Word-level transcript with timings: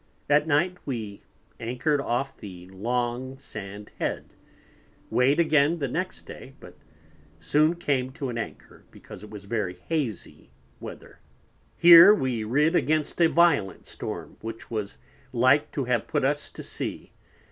At 0.31 0.47
Night 0.47 0.77
we 0.83 1.21
anchored 1.59 2.01
off 2.01 2.35
the 2.35 2.67
Long 2.69 3.37
Sand 3.37 3.91
Head. 3.99 4.33
Weighed 5.11 5.39
again 5.39 5.77
the 5.77 5.87
next 5.87 6.23
Day, 6.23 6.55
but 6.59 6.73
soon 7.37 7.75
came 7.75 8.11
to 8.13 8.29
an 8.29 8.37
Anchor, 8.39 8.83
because 8.89 9.21
it 9.21 9.29
was 9.29 9.45
very 9.45 9.75
hazy 9.75 10.49
Weather. 10.79 11.19
Here 11.77 12.15
we 12.15 12.43
rid 12.43 12.75
against 12.75 13.21
a 13.21 13.27
violent 13.27 13.85
Storm, 13.85 14.37
which 14.41 14.71
was 14.71 14.97
like 15.31 15.71
to 15.73 15.85
have 15.85 16.07
put 16.07 16.23
us 16.25 16.49
to 16.49 16.63
Sea. 16.63 17.11